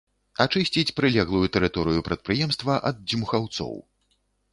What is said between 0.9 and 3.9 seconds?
прылеглую тэрыторыю прадпрыемства ад дзьмухаўцоў.